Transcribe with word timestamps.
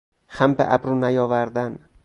خم 0.35 0.53
به 0.53 0.73
ابرو 0.73 0.95
نیاوردن 0.95 1.79